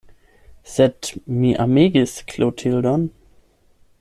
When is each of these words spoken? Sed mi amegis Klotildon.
Sed 0.75 1.09
mi 1.43 1.51
amegis 1.67 2.15
Klotildon. 2.33 3.07